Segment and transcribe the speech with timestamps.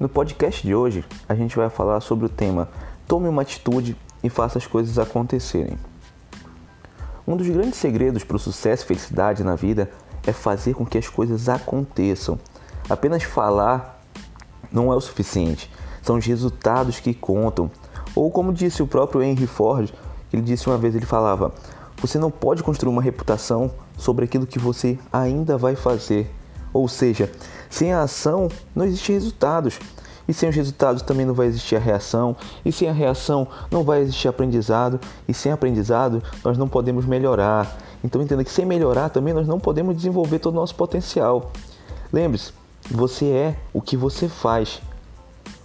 [0.00, 2.68] No podcast de hoje, a gente vai falar sobre o tema
[3.08, 5.76] Tome uma atitude e faça as coisas acontecerem.
[7.26, 9.90] Um dos grandes segredos para o sucesso e felicidade na vida
[10.24, 12.38] é fazer com que as coisas aconteçam.
[12.88, 14.00] Apenas falar
[14.70, 15.68] não é o suficiente,
[16.00, 17.68] são os resultados que contam.
[18.14, 19.92] Ou como disse o próprio Henry Ford,
[20.32, 21.52] ele disse uma vez, ele falava:
[22.00, 26.37] "Você não pode construir uma reputação sobre aquilo que você ainda vai fazer".
[26.78, 27.28] Ou seja,
[27.68, 29.80] sem a ação não existem resultados.
[30.28, 33.82] E sem os resultados também não vai existir a reação, e sem a reação não
[33.82, 37.78] vai existir aprendizado, e sem aprendizado nós não podemos melhorar.
[38.04, 41.50] Então entenda que sem melhorar também nós não podemos desenvolver todo o nosso potencial.
[42.12, 42.52] Lembre-se,
[42.90, 44.82] você é o que você faz,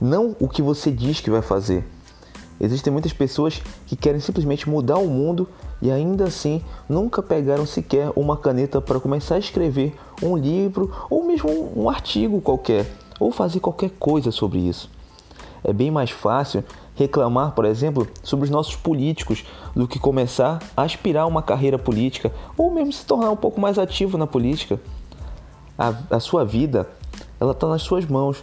[0.00, 1.84] não o que você diz que vai fazer.
[2.60, 5.48] Existem muitas pessoas que querem simplesmente mudar o mundo
[5.82, 11.24] e ainda assim nunca pegaram sequer uma caneta para começar a escrever um livro ou
[11.24, 12.86] mesmo um artigo qualquer
[13.20, 14.90] ou fazer qualquer coisa sobre isso.
[15.62, 20.82] É bem mais fácil reclamar, por exemplo, sobre os nossos políticos do que começar a
[20.82, 24.80] aspirar uma carreira política ou mesmo se tornar um pouco mais ativo na política.
[25.78, 26.88] A, a sua vida,
[27.38, 28.40] ela está nas suas mãos.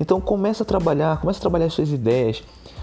[0.00, 2.42] Então comece a trabalhar, comece a trabalhar suas ideias.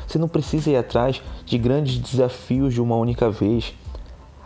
[0.10, 3.76] Você não precisa ir atrás de grandes desafios de uma única vez.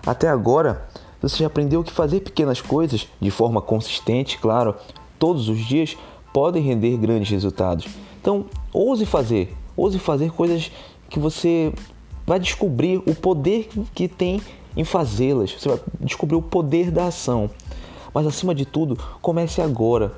[0.05, 0.89] Até agora,
[1.21, 4.75] você já aprendeu que fazer pequenas coisas de forma consistente, claro,
[5.17, 5.95] todos os dias,
[6.33, 7.87] podem render grandes resultados.
[8.19, 10.69] Então, ouse fazer, ouse fazer coisas
[11.09, 11.71] que você
[12.27, 14.41] vai descobrir o poder que tem
[14.75, 15.53] em fazê-las.
[15.53, 17.49] Você vai descobrir o poder da ação.
[18.13, 20.11] Mas acima de tudo, comece agora.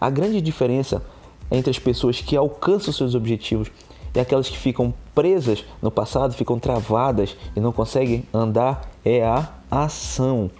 [0.00, 1.04] A grande diferença
[1.50, 3.70] entre as pessoas que alcançam seus objetivos
[4.16, 9.48] e aquelas que ficam presas no passado, ficam travadas e não conseguem andar é a
[9.70, 10.50] ação.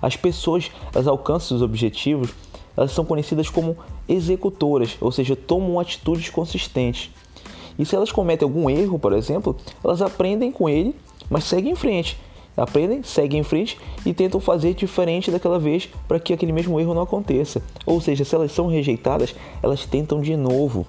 [0.00, 2.34] As pessoas elas alcançam os objetivos
[2.76, 3.76] elas são conhecidas como
[4.08, 7.10] executoras, ou seja, tomam atitudes consistentes.
[7.78, 10.94] E se elas cometem algum erro, por exemplo, elas aprendem com ele,
[11.30, 12.18] mas seguem em frente.
[12.56, 16.92] Aprendem, seguem em frente e tentam fazer diferente daquela vez para que aquele mesmo erro
[16.92, 17.62] não aconteça.
[17.86, 20.86] Ou seja, se elas são rejeitadas, elas tentam de novo.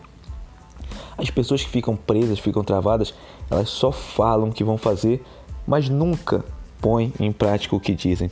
[1.18, 3.14] As pessoas que ficam presas, ficam travadas,
[3.50, 5.24] elas só falam que vão fazer,
[5.68, 6.44] mas nunca
[6.82, 8.30] põem em prática o que dizem.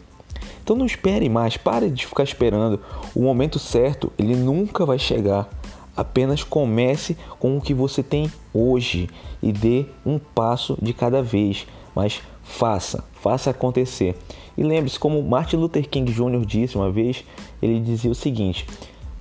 [0.64, 2.80] Então não espere mais, pare de ficar esperando.
[3.16, 5.50] O momento certo, ele nunca vai chegar.
[5.96, 9.10] Apenas comece com o que você tem hoje
[9.42, 14.16] e dê um passo de cada vez, mas faça, faça acontecer.
[14.58, 16.46] E lembre-se, como Martin Luther King Jr.
[16.46, 17.24] disse uma vez,
[17.62, 18.66] ele dizia o seguinte: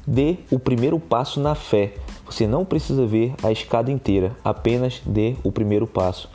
[0.07, 1.95] dê o primeiro passo na fé.
[2.31, 6.31] Você não precisa ver a escada inteira, apenas dê o primeiro passo.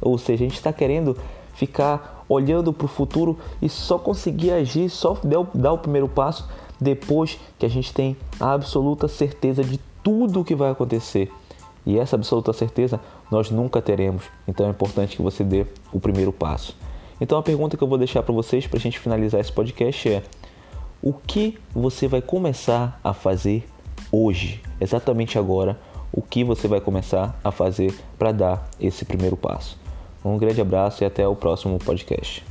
[0.00, 1.16] Ou seja, a gente está querendo
[1.54, 5.18] ficar olhando para o futuro e só conseguir agir, só
[5.52, 6.48] dar o primeiro passo
[6.80, 11.30] depois que a gente tem a absoluta certeza de tudo o que vai acontecer.
[11.84, 13.00] E essa absoluta certeza
[13.30, 14.24] nós nunca teremos.
[14.46, 16.76] Então é importante que você dê o primeiro passo.
[17.20, 20.08] Então a pergunta que eu vou deixar para vocês para a gente finalizar esse podcast
[20.08, 20.22] é:
[21.02, 23.68] o que você vai começar a fazer
[24.10, 25.78] hoje, exatamente agora?
[26.12, 29.78] O que você vai começar a fazer para dar esse primeiro passo?
[30.24, 32.44] Um grande abraço e até o próximo podcast.